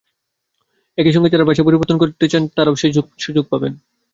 [0.97, 2.93] একই সঙ্গে যাঁরা পেশা পরিবর্তন করতে চান, তাঁরাও সেই
[3.19, 3.73] সুযোগ পাবেন।